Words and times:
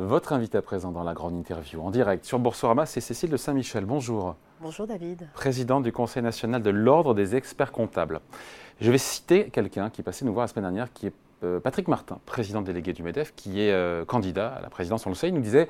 Votre 0.00 0.32
invité 0.32 0.56
à 0.56 0.62
présent 0.62 0.92
dans 0.92 1.02
la 1.02 1.12
grande 1.12 1.34
interview 1.34 1.82
en 1.82 1.90
direct 1.90 2.24
sur 2.24 2.38
Boursorama, 2.38 2.86
c'est 2.86 3.00
Cécile 3.00 3.30
de 3.30 3.36
Saint-Michel. 3.36 3.84
Bonjour. 3.84 4.36
Bonjour 4.60 4.86
David. 4.86 5.28
Présidente 5.34 5.82
du 5.82 5.90
Conseil 5.90 6.22
national 6.22 6.62
de 6.62 6.70
l'Ordre 6.70 7.14
des 7.14 7.34
experts 7.34 7.72
comptables. 7.72 8.20
Je 8.80 8.92
vais 8.92 8.98
citer 8.98 9.50
quelqu'un 9.50 9.90
qui 9.90 10.02
est 10.02 10.04
passé 10.04 10.24
nous 10.24 10.32
voir 10.32 10.44
la 10.44 10.48
semaine 10.48 10.66
dernière, 10.66 10.92
qui 10.92 11.08
est 11.08 11.12
euh, 11.42 11.58
Patrick 11.58 11.88
Martin, 11.88 12.20
président 12.26 12.62
délégué 12.62 12.92
du 12.92 13.02
MEDEF, 13.02 13.34
qui 13.34 13.60
est 13.60 13.72
euh, 13.72 14.04
candidat 14.04 14.50
à 14.50 14.60
la 14.60 14.70
présidence, 14.70 15.04
on 15.04 15.08
le 15.08 15.16
sait, 15.16 15.30
il 15.30 15.34
nous 15.34 15.40
disait, 15.40 15.66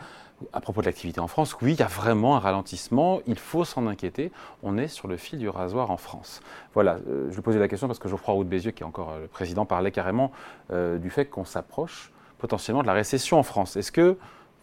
à 0.53 0.61
propos 0.61 0.83
de 0.83 0.87
l'activité 0.87 1.21
en 1.21 1.29
France, 1.29 1.57
oui, 1.63 1.73
il 1.73 1.79
y 1.79 1.83
a 1.83 1.87
vraiment 1.87 2.37
un 2.37 2.41
ralentissement, 2.41 3.21
il 3.27 3.39
faut 3.39 3.65
s'en 3.65 3.87
inquiéter, 3.87 4.31
on 4.63 4.77
est 4.77 4.89
sur 4.89 5.09
le 5.09 5.17
fil 5.17 5.39
du 5.39 5.49
rasoir 5.49 5.91
en 5.91 5.97
France. 5.97 6.43
Voilà, 6.75 6.99
euh, 7.09 7.29
je 7.31 7.35
lui 7.35 7.41
posais 7.41 7.59
la 7.59 7.69
question 7.69 7.87
parce 7.87 7.99
que 7.99 8.11
Geoffroy 8.11 8.35
Roux 8.35 8.45
de 8.45 8.51
Bézieux, 8.51 8.73
qui 8.73 8.83
est 8.83 8.87
encore 8.87 9.16
le 9.19 9.27
président, 9.27 9.65
parlait 9.65 9.91
carrément 9.91 10.33
du 10.70 11.09
fait 11.09 11.24
qu'on 11.24 11.47
s'approche 11.47 12.12
potentiellement 12.38 12.83
de 12.83 12.87
la 12.87 12.92
récession 12.92 13.38
en 13.38 13.42
France. 13.42 13.77
Est-ce 13.77 13.92
que 13.92 14.16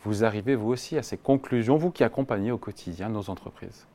vous 0.04 0.24
arrivez 0.24 0.56
vous 0.56 0.70
aussi 0.70 0.98
à 0.98 1.04
ces 1.04 1.18
conclusions, 1.18 1.78
vous 1.78 1.92
qui 1.92 2.04
accompagnez 2.04 2.52
au 2.52 2.58
quotidien 2.58 3.10
nos 3.10 3.30
entreprises? 3.30 3.88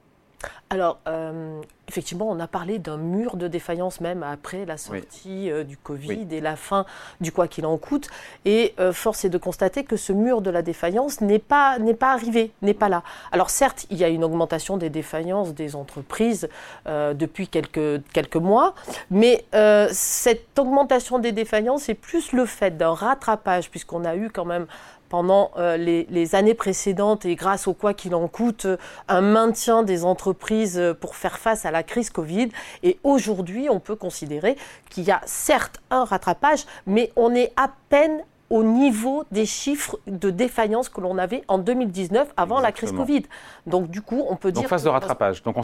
Alors, 0.72 1.00
euh, 1.08 1.60
effectivement, 1.88 2.28
on 2.30 2.38
a 2.38 2.46
parlé 2.46 2.78
d'un 2.78 2.96
mur 2.96 3.36
de 3.36 3.48
défaillance 3.48 4.00
même 4.00 4.22
après 4.22 4.64
la 4.64 4.76
sortie 4.76 5.50
euh, 5.50 5.64
du 5.64 5.76
Covid 5.76 6.28
et 6.30 6.40
la 6.40 6.54
fin 6.54 6.86
du 7.20 7.32
quoi 7.32 7.48
qu'il 7.48 7.66
en 7.66 7.76
coûte. 7.76 8.08
Et 8.44 8.74
euh, 8.78 8.92
force 8.92 9.24
est 9.24 9.30
de 9.30 9.38
constater 9.38 9.82
que 9.82 9.96
ce 9.96 10.12
mur 10.12 10.42
de 10.42 10.50
la 10.50 10.62
défaillance 10.62 11.22
n'est 11.22 11.40
pas, 11.40 11.80
n'est 11.80 11.94
pas 11.94 12.12
arrivé, 12.12 12.52
n'est 12.62 12.74
pas 12.74 12.88
là. 12.88 13.02
Alors 13.32 13.50
certes, 13.50 13.86
il 13.90 13.98
y 13.98 14.04
a 14.04 14.08
une 14.08 14.22
augmentation 14.22 14.76
des 14.76 14.90
défaillances 14.90 15.54
des 15.54 15.74
entreprises 15.74 16.48
depuis 16.86 17.48
quelques, 17.48 18.02
quelques 18.12 18.36
mois, 18.36 18.74
mais 19.10 19.44
cette 19.90 20.58
augmentation 20.58 21.18
des 21.18 21.32
défaillances 21.32 21.88
est 21.88 21.94
plus 21.94 22.32
le 22.32 22.46
fait 22.46 22.76
d'un 22.76 22.94
rattrapage, 22.94 23.70
puisqu'on 23.70 24.04
a 24.04 24.14
eu 24.14 24.30
quand 24.30 24.44
même 24.44 24.66
pendant 25.10 25.50
euh, 25.58 25.76
les, 25.76 26.34
années 26.34 26.54
précédentes 26.54 27.26
et 27.26 27.34
grâce 27.34 27.66
au 27.66 27.74
quoi 27.74 27.92
qu'il 27.92 28.14
en 28.14 28.28
coûte, 28.28 28.64
euh, 28.64 28.76
un 29.08 29.20
maintien 29.20 29.82
des 29.82 30.04
entreprises 30.04 30.78
euh, 30.78 30.94
pour 30.94 31.16
faire 31.16 31.38
face 31.38 31.66
à 31.66 31.72
la 31.72 31.82
crise 31.82 32.08
Covid. 32.08 32.48
Et 32.84 32.98
aujourd'hui, 33.02 33.68
on 33.68 33.80
peut 33.80 33.96
considérer 33.96 34.56
qu'il 34.88 35.04
y 35.04 35.10
a 35.10 35.20
certes 35.26 35.80
un 35.90 36.04
rattrapage, 36.04 36.64
mais 36.86 37.12
on 37.16 37.34
est 37.34 37.52
à 37.56 37.70
peine 37.88 38.22
au 38.50 38.64
niveau 38.64 39.24
des 39.30 39.46
chiffres 39.46 39.98
de 40.08 40.28
défaillance 40.30 40.88
que 40.88 41.00
l'on 41.00 41.18
avait 41.18 41.42
en 41.46 41.58
2019 41.58 42.34
avant 42.36 42.60
la 42.60 42.72
crise 42.72 42.90
Covid. 42.90 43.22
Donc 43.66 43.88
du 43.88 44.02
coup, 44.02 44.24
on 44.28 44.34
peut 44.34 44.50
dire... 44.50 44.62
Donc 44.62 44.70
phase 44.70 44.82
de 44.82 44.88
rattrapage. 44.88 45.42
Donc 45.44 45.56
on, 45.56 45.62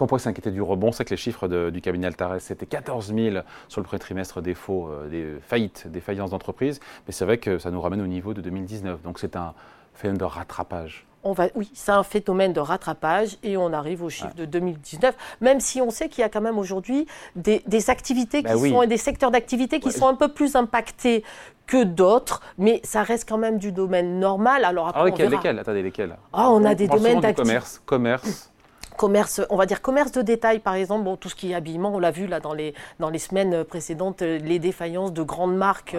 on 0.00 0.06
pourrait 0.06 0.20
s'inquiéter 0.20 0.50
du 0.50 0.60
rebond, 0.60 0.90
c'est 0.90 1.04
que 1.04 1.10
les 1.10 1.16
chiffres 1.16 1.46
du 1.70 1.80
cabinet 1.80 2.08
Altares, 2.08 2.40
c'était 2.40 2.66
14 2.66 3.14
000 3.14 3.36
sur 3.68 3.80
le 3.80 3.86
premier 3.86 4.00
trimestre 4.00 4.42
défaut, 4.42 4.88
euh, 4.88 5.08
des 5.08 5.40
faillites, 5.40 5.86
des 5.86 6.00
faillances 6.00 6.30
d'entreprises, 6.30 6.80
mais 7.06 7.12
c'est 7.12 7.24
vrai 7.24 7.38
que 7.38 7.58
ça 7.58 7.70
nous 7.70 7.80
ramène 7.80 8.02
au 8.02 8.06
niveau 8.08 8.34
de 8.34 8.40
2019. 8.40 9.02
Donc 9.02 9.20
c'est 9.20 9.36
un 9.36 9.54
phénomène 9.94 10.18
de 10.18 10.24
rattrapage. 10.24 11.06
On 11.24 11.32
va, 11.32 11.48
oui, 11.54 11.70
c'est 11.74 11.92
un 11.92 12.02
phénomène 12.02 12.52
de 12.52 12.60
rattrapage 12.60 13.38
et 13.42 13.56
on 13.56 13.72
arrive 13.72 14.02
au 14.02 14.10
chiffre 14.10 14.34
de 14.34 14.44
2019, 14.44 15.14
même 15.40 15.60
si 15.60 15.80
on 15.80 15.90
sait 15.90 16.08
qu'il 16.08 16.20
y 16.20 16.24
a 16.24 16.28
quand 16.28 16.40
même 16.40 16.58
aujourd'hui 16.58 17.06
des, 17.34 17.62
activités 17.88 18.42
bah 18.42 18.54
qui 18.54 18.70
sont 18.70 18.82
et 18.82 18.86
des 18.86 18.96
secteurs 18.96 19.30
d'activité 19.30 19.80
qui 19.80 19.90
sont 19.90 20.06
un 20.06 20.14
peu 20.14 20.28
plus 20.28 20.56
impactés 20.56 21.24
que 21.66 21.82
d'autres, 21.82 22.42
mais 22.58 22.80
ça 22.84 23.02
reste 23.02 23.28
quand 23.28 23.38
même 23.38 23.58
du 23.58 23.72
domaine 23.72 24.20
normal. 24.20 24.64
Alors 24.64 24.88
après, 24.88 25.12
ah, 25.18 25.28
lesquels, 25.28 25.58
Attendez, 25.58 25.82
lesquels? 25.82 26.16
Ah, 26.32 26.50
on 26.50 26.64
a 26.64 26.74
des 26.74 26.88
domaines 26.88 27.20
d'activité. 27.20 27.42
Commerce, 27.42 27.82
commerce 27.86 28.50
commerce, 28.96 29.40
on 29.50 29.56
va 29.56 29.66
dire 29.66 29.82
commerce 29.82 30.12
de 30.12 30.22
détail 30.22 30.58
par 30.58 30.74
exemple, 30.74 31.04
bon, 31.04 31.16
tout 31.16 31.28
ce 31.28 31.34
qui 31.34 31.52
est 31.52 31.54
habillement, 31.54 31.90
on 31.94 31.98
l'a 31.98 32.10
vu 32.10 32.26
là 32.26 32.40
dans 32.40 32.54
les, 32.54 32.74
dans 33.00 33.10
les 33.10 33.18
semaines 33.18 33.64
précédentes, 33.64 34.22
les 34.22 34.58
défaillances 34.58 35.12
de 35.12 35.22
grandes 35.22 35.56
marques, 35.56 35.96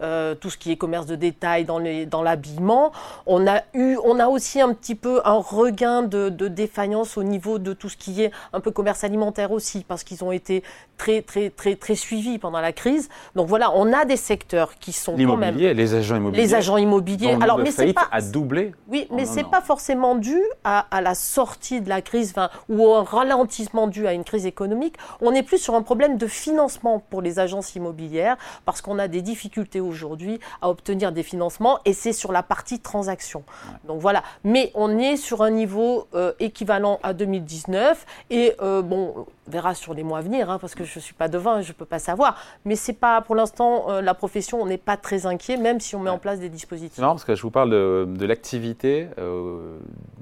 euh, 0.00 0.34
tout 0.34 0.50
ce 0.50 0.58
qui 0.58 0.72
est 0.72 0.76
commerce 0.76 1.06
de 1.06 1.16
détail 1.16 1.64
dans, 1.64 1.78
les, 1.78 2.06
dans 2.06 2.22
l'habillement. 2.22 2.92
On 3.26 3.46
a 3.46 3.62
eu, 3.74 3.96
on 4.04 4.18
a 4.18 4.28
aussi 4.28 4.60
un 4.60 4.72
petit 4.72 4.94
peu 4.94 5.20
un 5.24 5.38
regain 5.38 6.02
de, 6.02 6.28
de 6.28 6.48
défaillance 6.48 7.16
au 7.16 7.22
niveau 7.22 7.58
de 7.58 7.72
tout 7.72 7.88
ce 7.88 7.96
qui 7.96 8.22
est 8.22 8.30
un 8.52 8.60
peu 8.60 8.70
commerce 8.70 9.04
alimentaire 9.04 9.52
aussi, 9.52 9.84
parce 9.86 10.04
qu'ils 10.04 10.24
ont 10.24 10.32
été 10.32 10.62
très 10.96 11.22
très 11.22 11.50
très 11.50 11.76
très 11.76 11.94
suivis 11.94 12.38
pendant 12.38 12.60
la 12.60 12.72
crise. 12.72 13.08
Donc 13.36 13.46
voilà, 13.46 13.70
on 13.74 13.92
a 13.92 14.04
des 14.04 14.16
secteurs 14.16 14.74
qui 14.78 14.92
sont 14.92 15.16
quand 15.16 15.36
même 15.36 15.56
les 15.56 15.94
agents 15.94 16.16
immobiliers, 16.16 16.42
les 16.42 16.54
agents 16.54 16.76
immobiliers. 16.76 17.36
Alors 17.40 17.58
mais 17.58 17.70
c'est 17.70 17.92
pas 17.92 18.08
a 18.10 18.20
doublé. 18.20 18.72
Oui, 18.88 19.06
mais 19.10 19.24
c'est 19.24 19.44
pas 19.44 19.60
forcément 19.60 20.14
dû 20.14 20.40
à, 20.64 20.86
à 20.90 21.00
la 21.00 21.14
sortie 21.14 21.80
de 21.80 21.88
la 21.88 22.02
crise 22.02 22.32
ou 22.68 22.92
un 22.94 23.02
ralentissement 23.02 23.86
dû 23.86 24.06
à 24.06 24.12
une 24.12 24.24
crise 24.24 24.46
économique, 24.46 24.96
on 25.20 25.34
est 25.34 25.42
plus 25.42 25.58
sur 25.58 25.74
un 25.74 25.82
problème 25.82 26.16
de 26.16 26.26
financement 26.26 26.98
pour 27.10 27.22
les 27.22 27.38
agences 27.38 27.74
immobilières 27.74 28.36
parce 28.64 28.80
qu'on 28.80 28.98
a 28.98 29.08
des 29.08 29.22
difficultés 29.22 29.80
aujourd'hui 29.80 30.40
à 30.62 30.70
obtenir 30.70 31.12
des 31.12 31.22
financements 31.22 31.78
et 31.84 31.92
c'est 31.92 32.12
sur 32.12 32.32
la 32.32 32.42
partie 32.42 32.80
transaction. 32.80 33.44
Donc 33.84 34.00
voilà, 34.00 34.22
mais 34.44 34.70
on 34.74 34.98
est 34.98 35.16
sur 35.16 35.42
un 35.42 35.50
niveau 35.50 36.06
euh, 36.14 36.32
équivalent 36.40 36.98
à 37.02 37.12
2019 37.12 38.06
et 38.30 38.54
euh, 38.60 38.82
bon, 38.82 39.26
on 39.46 39.50
verra 39.50 39.74
sur 39.74 39.94
les 39.94 40.02
mois 40.02 40.18
à 40.18 40.22
venir 40.22 40.50
hein, 40.50 40.58
parce 40.58 40.74
que 40.74 40.84
je 40.84 40.98
ne 40.98 41.02
suis 41.02 41.14
pas 41.14 41.28
devin 41.28 41.60
et 41.60 41.62
je 41.62 41.68
ne 41.68 41.74
peux 41.74 41.84
pas 41.84 41.98
savoir, 41.98 42.36
mais 42.64 42.76
c'est 42.76 42.92
pas 42.92 43.20
pour 43.20 43.34
l'instant 43.34 43.90
euh, 43.90 44.00
la 44.00 44.14
profession, 44.14 44.60
on 44.60 44.66
n'est 44.66 44.78
pas 44.78 44.96
très 44.96 45.26
inquiet 45.26 45.56
même 45.56 45.80
si 45.80 45.96
on 45.96 46.00
met 46.00 46.10
en 46.10 46.18
place 46.18 46.40
des 46.40 46.48
dispositifs. 46.48 46.98
Marrant 46.98 47.14
parce 47.14 47.24
que 47.24 47.34
je 47.34 47.42
vous 47.42 47.50
parle 47.50 47.70
de, 47.70 48.26
l'activité 48.28 49.08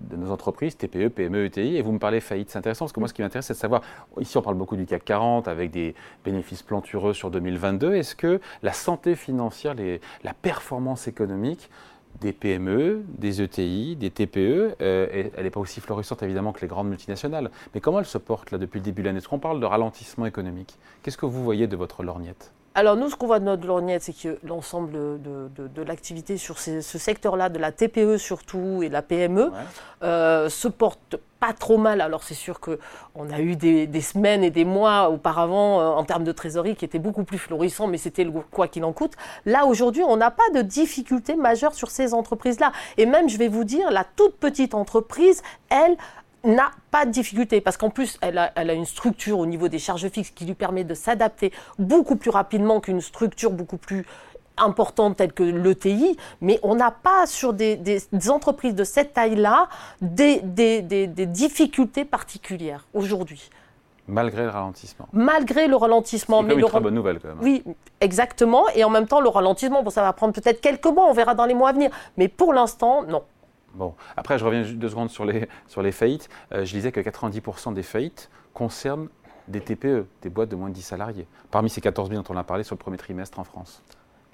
de 0.09 0.17
nos 0.17 0.31
entreprises, 0.31 0.77
TPE, 0.77 1.09
PME, 1.09 1.47
ETI 1.47 1.77
et 1.77 1.83
vous 1.83 1.93
me 1.93 1.99
parlez 1.99 2.21
faillite. 2.21 2.51
C'est 2.51 2.59
intéressant 2.59 2.85
parce 2.85 2.93
que 2.93 3.01
moi, 3.01 3.09
ce 3.09 3.15
qui 3.15 3.23
m'intéresse, 3.23 3.47
c'est 3.47 3.55
de 3.55 3.59
savoir, 3.59 3.83
ici 4.21 4.37
on 4.37 4.43
parle 4.43 4.57
beaucoup 4.57 4.77
du 4.77 4.87
CAC 4.87 5.05
40 5.05 5.49
avec 5.49 5.71
des 5.71 5.95
bénéfices 6.25 6.63
plantureux 6.63 7.15
sur 7.15 7.31
2022. 7.31 7.95
Est-ce 7.95 8.17
que 8.17 8.41
la 8.63 8.73
santé 8.73 9.15
financière, 9.17 9.75
la 10.25 10.35
performance 10.35 11.09
économique 11.09 11.71
des 12.21 12.33
PME, 12.33 13.05
des 13.19 13.43
ETI, 13.43 13.97
des 13.97 14.11
TPE, 14.11 14.77
euh, 14.81 15.29
elle 15.37 15.45
n'est 15.45 15.51
pas 15.51 15.61
aussi 15.61 15.81
florissante 15.81 16.23
évidemment 16.23 16.53
que 16.53 16.61
les 16.61 16.67
grandes 16.67 16.89
multinationales? 16.89 17.51
Mais 17.75 17.81
comment 17.81 17.99
elle 17.99 18.07
se 18.07 18.19
porte 18.19 18.51
là 18.51 18.59
depuis 18.59 18.79
le 18.79 18.85
début 18.85 19.03
de 19.03 19.07
l'année? 19.07 19.19
Est-ce 19.19 19.29
qu'on 19.29 19.39
parle 19.39 19.61
de 19.61 19.67
ralentissement 19.67 20.27
économique 20.27 20.79
Qu'est-ce 21.03 21.19
que 21.19 21.27
vous 21.27 21.45
voyez 21.45 21.67
de 21.67 21.77
votre 21.77 22.03
lorgnette? 22.03 22.53
Alors 22.77 22.95
nous, 22.95 23.09
ce 23.09 23.17
qu'on 23.17 23.27
voit 23.27 23.39
de 23.39 23.47
notre 23.47 23.67
lorgnette, 23.67 24.03
c'est 24.03 24.13
que 24.13 24.39
l'ensemble 24.47 24.93
de, 24.93 25.83
l'activité 25.83 26.37
sur 26.37 26.59
ce 26.59 26.81
secteur-là, 26.83 27.49
de 27.49 27.59
la 27.59 27.73
TPE 27.73 28.19
surtout 28.19 28.83
et 28.83 28.89
de 28.89 28.93
la 28.93 29.01
PME, 29.01 29.51
euh, 30.03 30.51
se 30.51 30.69
porte 30.69 31.17
pas 31.41 31.55
trop 31.55 31.79
mal. 31.79 32.03
Alors 32.03 32.23
c'est 32.23 32.35
sûr 32.35 32.61
qu'on 32.61 33.31
a 33.31 33.41
eu 33.41 33.57
des, 33.57 34.01
semaines 34.03 34.45
et 34.45 34.51
des 34.51 34.67
mois 34.67 35.09
auparavant 35.09 35.81
euh, 35.81 35.87
en 35.87 36.05
termes 36.05 36.25
de 36.25 36.33
trésorerie 36.33 36.77
qui 36.77 36.85
étaient 36.85 36.99
beaucoup 36.99 37.25
plus 37.25 37.39
florissants, 37.39 37.87
mais 37.87 37.97
c'était 37.97 38.25
le 38.25 38.31
quoi 38.31 38.69
qu'il 38.69 38.85
en 38.85 38.93
coûte. 38.93 39.15
Là 39.47 39.65
aujourd'hui, 39.65 40.03
on 40.07 40.19
n'a 40.19 40.31
pas 40.31 40.51
de 40.55 40.61
difficultés 40.61 41.35
majeures 41.35 41.75
sur 41.75 41.91
ces 41.91 42.13
entreprises-là. 42.13 42.73
Et 42.99 43.07
même, 43.07 43.31
je 43.31 43.39
vais 43.39 43.49
vous 43.49 43.65
dire, 43.65 43.91
la 43.91 44.05
toute 44.05 44.37
petite 44.37 44.75
entreprise, 44.75 45.43
elle, 45.71 45.97
n'a 46.47 46.71
pas 46.91 47.05
de 47.05 47.11
difficulté 47.11 47.61
parce 47.61 47.77
qu'en 47.77 47.91
plus, 47.91 48.19
elle 48.21 48.39
a, 48.39 48.53
elle 48.55 48.71
a, 48.71 48.75
une 48.75 48.85
structure 48.85 49.39
au 49.39 49.47
niveau 49.47 49.69
des 49.69 49.79
charges 49.79 50.09
fixes 50.09 50.31
qui 50.31 50.45
lui 50.45 50.55
permet 50.55 50.85
de 50.85 50.95
s'adapter 50.95 51.53
beaucoup 51.79 52.17
plus 52.17 52.31
rapidement 52.31 52.81
qu'une 52.81 53.01
structure 53.01 53.51
beaucoup 53.51 53.77
plus 53.77 54.07
importante 54.59 55.17
telle 55.17 55.33
que 55.33 55.43
l'ETI, 55.43 56.17
mais 56.41 56.59
on 56.63 56.75
n'a 56.75 56.91
pas 56.91 57.27
sur 57.27 57.53
des, 57.53 57.77
des, 57.77 58.31
entreprises 58.31 58.75
de 58.75 58.85
cette 58.85 59.13
taille-là 59.13 59.69
des, 60.01 60.41
des, 60.43 60.83
des, 60.83 61.27
difficultés 61.27 62.05
particulières 62.05 62.87
aujourd'hui. 62.95 63.51
Malgré 64.09 64.45
le 64.45 64.51
ralentissement. 64.51 65.09
Malgré 65.13 65.67
le 65.67 65.77
ralentissement. 65.77 66.45
C'est 66.49 66.55
une 66.55 66.65
très 66.65 66.81
bonne 66.81 66.95
nouvelle 66.95 67.19
quand 67.19 67.29
même. 67.29 67.39
Oui, 67.43 67.65
exactement. 68.01 68.65
Et 68.75 68.85
en 68.85 68.91
même 68.91 69.09
temps, 69.09 69.21
le 69.21 69.29
ralentissement, 69.29 69.83
bon, 69.83 69.91
ça 69.91 70.03
va 70.03 70.13
prendre 70.13 70.33
peut-être 70.33 70.61
quelques 70.61 70.87
mois, 70.87 71.07
on 71.09 71.13
verra 71.13 71.35
dans 71.35 71.45
les 71.45 71.55
mois 71.55 71.71
à 71.71 71.73
venir. 71.73 71.91
Mais 72.17 72.29
pour 72.29 72.53
l'instant, 72.53 73.03
non. 73.03 73.25
Bon, 73.77 73.95
après, 74.17 74.39
je 74.39 74.45
reviens 74.45 74.63
deux 74.63 74.89
secondes 74.89 75.11
sur 75.11 75.27
les, 75.27 75.49
sur 75.69 75.83
les 75.83 75.93
faillites. 75.93 76.31
Euh, 76.53 76.65
je 76.65 76.73
disais 76.73 76.93
que 76.93 77.01
90% 77.01 77.75
des 77.75 77.83
faillites 77.83 78.31
concernent 78.55 79.09
des 79.49 79.61
TPE, 79.61 80.07
des 80.23 80.31
boîtes 80.31 80.49
de 80.49 80.57
moins 80.57 80.71
de 80.71 80.75
10 80.75 80.83
salariés. 80.83 81.27
Parmi 81.51 81.69
ces 81.69 81.83
14 81.83 82.09
000 82.09 82.23
dont 82.23 82.35
on 82.35 82.39
a 82.39 82.43
parlé 82.43 82.65
sur 82.65 82.75
le 82.75 82.79
premier 82.79 82.97
trimestre 82.97 83.39
en 83.39 83.45
France. 83.45 83.83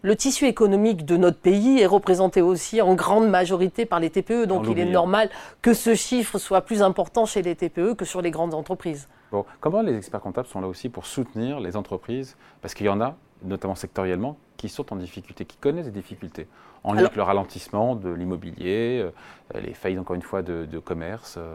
Le 0.03 0.17
tissu 0.17 0.47
économique 0.47 1.05
de 1.05 1.17
notre 1.17 1.39
pays 1.39 1.81
est 1.81 1.87
représenté 1.87 2.41
aussi 2.41 2.81
en 2.81 2.95
grande 2.95 3.29
majorité 3.29 3.85
par 3.85 4.01
les 4.01 4.11
TPE, 4.11 4.47
donc 4.47 4.67
il 4.69 4.79
est 4.81 4.91
normal 4.91 5.31
que 5.61 5.75
ce 5.75 5.95
chiffre 5.95 6.39
soit 6.39 6.63
plus 6.63 6.83
important 6.83 7.25
chez 7.25 7.41
les 7.41 7.55
TPE 7.55 7.95
que 7.95 8.05
sur 8.05 8.21
les 8.21 8.33
grandes 8.33 8.55
entreprises. 8.55 9.07
Bon, 9.31 9.45
comment 9.61 9.81
les 9.81 9.97
experts 9.97 10.21
comptables 10.21 10.49
sont 10.49 10.61
là 10.61 10.67
aussi 10.67 10.89
pour 10.89 11.07
soutenir 11.07 11.61
les 11.61 11.77
entreprises? 11.77 12.37
Parce 12.61 12.75
qu'il 12.75 12.87
y 12.87 12.89
en 12.89 13.01
a, 13.01 13.17
notamment 13.45 13.77
sectoriellement, 13.77 14.37
qui 14.57 14.69
sont 14.69 14.93
en 14.93 14.97
difficulté, 14.97 15.45
qui 15.45 15.57
connaissent 15.57 15.87
des 15.87 15.93
difficultés, 15.93 16.49
en 16.85 16.93
lien 16.93 17.01
avec 17.01 17.17
le 17.17 17.23
ralentissement 17.23 17.95
de 17.95 18.11
l'immobilier, 18.11 19.01
euh, 19.03 19.61
les 19.61 19.75
faillites 19.75 19.99
encore 19.99 20.17
une 20.17 20.23
fois 20.23 20.43
de, 20.43 20.79
commerce. 20.79 21.37
Euh. 21.39 21.55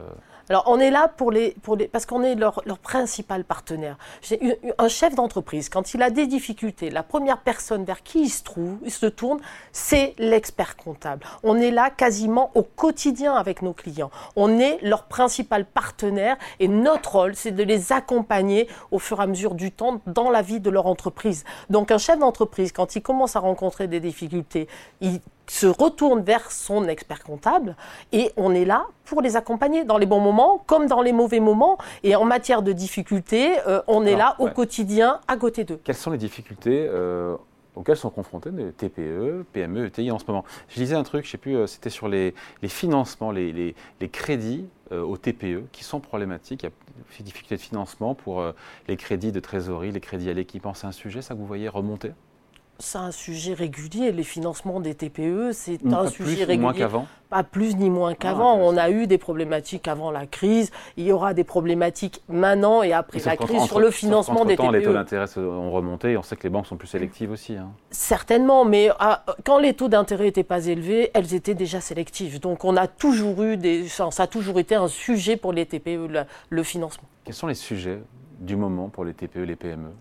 Alors 0.50 0.64
on 0.68 0.80
est 0.80 0.92
là 0.92 1.10
pour 1.10 1.32
les, 1.32 1.56
pour 1.62 1.76
les 1.76 1.88
parce 1.88 2.06
qu'on 2.06 2.24
est 2.24 2.36
leur, 2.36 2.62
leur, 2.66 2.78
principal 2.78 3.44
partenaire. 3.44 3.98
Un 4.78 4.88
chef 4.88 5.14
d'entreprise, 5.14 5.68
quand 5.68 5.94
il 5.94 6.02
a 6.02 6.10
des 6.10 6.28
difficultés, 6.28 6.90
la 6.90 7.04
première 7.04 7.40
personne 7.40 7.84
vers 7.84 8.02
qui 8.02 8.22
il 8.22 8.30
se 8.30 8.44
trouve, 8.44 8.78
il 8.86 8.92
se 8.92 9.08
tourne, 9.08 9.40
c'est 9.74 10.14
l'expert 10.18 10.78
comptable. 10.78 11.26
On 11.44 11.58
est 11.58 11.72
là 11.72 11.90
quasiment 11.90 12.52
au 12.56 12.64
quotidien 12.64 13.34
avec 13.34 13.62
nos 13.62 13.74
clients. 13.74 14.12
On 14.38 14.58
est 14.58 14.80
leur 14.84 15.04
principal 15.04 15.66
partenaire 15.66 16.38
et 16.60 16.70
notre 16.70 17.18
rôle, 17.18 17.36
c'est 17.36 17.52
de 17.52 17.64
les 17.64 17.92
accompagner 17.92 18.70
au 18.92 19.00
fur 19.00 19.20
et 19.20 19.24
à 19.24 19.28
mesure 19.28 19.56
du 19.56 19.72
temps 19.72 20.00
dans 20.08 20.30
la 20.30 20.42
vie 20.42 20.62
de 20.62 20.70
leur 20.70 20.86
entreprise. 20.86 21.44
Donc 21.70 21.92
un 21.92 21.98
chef 21.98 22.20
d'entreprise, 22.20 22.72
quand 22.72 22.96
il 22.96 23.02
commence 23.02 23.36
à 23.36 23.42
rencontrer 23.42 23.88
des 23.88 24.00
difficultés, 24.00 24.70
il 25.02 25.17
se 25.50 25.68
retourne 25.68 26.22
vers 26.22 26.52
son 26.52 26.88
expert 26.88 27.24
comptable 27.24 27.76
et 28.12 28.32
on 28.38 28.54
est 28.54 28.66
là 28.66 28.88
pour 29.06 29.22
les 29.22 29.36
accompagner 29.36 29.86
dans 29.86 29.98
les 29.98 30.06
bons 30.06 30.20
moments 30.20 30.64
comme 30.66 30.88
dans 30.88 31.02
les 31.02 31.14
mauvais 31.14 31.40
moments. 31.40 31.78
Et 32.04 32.16
en 32.16 32.26
matière 32.26 32.62
de 32.62 32.74
difficultés, 32.74 33.58
euh, 33.68 33.82
on 33.88 34.06
est 34.06 34.16
là 34.16 34.36
au 34.40 34.50
quotidien 34.50 35.22
à 35.28 35.38
côté 35.38 35.64
d'eux. 35.64 35.80
Quelles 35.84 35.96
sont 35.96 36.12
les 36.12 36.18
difficultés 36.18 36.88
euh, 36.90 37.36
auxquelles 37.76 37.98
sont 37.98 38.10
confrontés 38.10 38.50
les 38.52 38.72
TPE, 38.72 39.46
PME, 39.54 39.86
ETI 39.86 40.12
en 40.12 40.20
ce 40.20 40.26
moment? 40.28 40.44
Je 40.68 40.76
disais 40.76 40.96
un 40.96 41.04
truc, 41.04 41.24
je 41.24 41.30
ne 41.30 41.32
sais 41.32 41.38
plus, 41.38 41.56
euh, 41.56 41.68
c'était 41.68 41.90
sur 41.90 42.08
les, 42.08 42.34
financements, 42.68 43.32
les, 43.32 43.76
crédits 44.12 44.66
aux 44.92 45.18
TPE 45.18 45.64
qui 45.74 45.84
sont 45.84 46.00
problématiques. 46.00 46.64
Il 46.64 46.68
y 46.68 46.70
a 46.70 47.18
des 47.18 47.24
difficultés 47.24 47.56
de 47.56 47.62
financement 47.62 48.16
pour 48.16 48.42
les 48.88 48.96
crédits 48.96 49.34
de 49.34 49.42
trésorerie, 49.42 49.92
les 49.92 50.00
crédits 50.00 50.30
à 50.30 50.34
l'équipement. 50.34 50.74
C'est 50.74 50.88
un 50.88 50.94
sujet, 50.94 51.22
ça, 51.22 51.34
que 51.34 51.40
vous 51.40 51.46
voyez 51.46 51.68
remonter? 51.68 52.14
C'est 52.80 52.98
un 52.98 53.12
sujet 53.12 53.54
régulier. 53.54 54.12
Les 54.12 54.24
financements 54.24 54.80
des 54.80 54.96
TPE, 54.96 55.52
c'est 55.52 55.80
un 55.86 56.08
sujet 56.08 56.44
régulier. 56.44 56.58
Moins 56.58 56.74
qu'avant. 56.74 57.08
Pas 57.30 57.44
plus 57.44 57.76
ni 57.76 57.90
moins 57.90 58.12
ah, 58.14 58.16
qu'avant. 58.16 58.56
on 58.56 58.78
a 58.78 58.90
eu 58.90 59.06
des 59.06 59.18
problématiques 59.18 59.88
avant 59.88 60.12
la 60.12 60.26
crise. 60.26 60.72
Il 60.96 61.06
y 61.06 61.12
aura 61.12 61.34
des 61.34 61.44
problématiques 61.44 62.22
maintenant 62.30 62.84
et 62.84 62.94
après 62.94 63.20
la 63.26 63.36
crise 63.36 63.64
sur 63.64 63.80
le 63.80 63.92
financement 63.92 64.46
des 64.46 64.56
TPE. 64.56 64.72
Les 64.72 64.84
taux 64.84 64.94
d'intérêt 64.94 65.26
ont 65.38 65.72
remonté. 65.72 66.12
Et 66.12 66.18
on 66.18 66.24
sait 66.24 66.36
que 66.36 66.44
les 66.44 66.50
banques 66.50 66.68
sont 66.68 66.78
plus 66.78 66.88
sélectives 66.88 67.32
aussi. 67.32 67.56
Hein. 67.56 67.72
Certainement, 67.92 68.64
mais 68.64 68.90
ah, 69.00 69.26
quand 69.44 69.60
les 69.60 69.74
taux 69.74 69.90
d'intérêt 69.90 70.26
n'étaient 70.26 70.44
pas 70.44 70.66
élevés, 70.68 71.12
elles 71.14 71.34
étaient 71.34 71.56
déjà 71.56 71.82
sélectives. 71.82 72.40
Donc 72.40 72.64
on 72.64 72.78
a 72.78 72.88
toujours 72.88 73.44
eu 73.44 73.58
des, 73.58 73.88
ça 73.88 74.08
a 74.18 74.28
toujours 74.28 74.60
été 74.60 74.76
un 74.76 74.88
sujet 74.88 75.36
pour 75.36 75.52
les 75.52 75.66
TPE 75.66 76.08
le 76.50 76.64
financement. 76.64 77.08
Quels 77.26 77.36
sont 77.36 77.48
les 77.48 77.56
sujets 77.56 78.00
du 78.40 78.56
moment 78.56 78.88
pour 78.90 79.04
les 79.04 79.14
TPE, 79.14 79.40
les 79.40 79.56
PME 79.56 79.92